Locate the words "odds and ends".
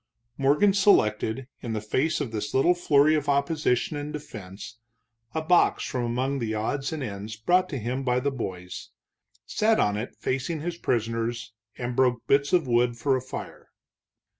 6.55-7.35